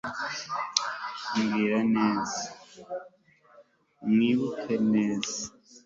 [4.09, 5.39] mwibuke neza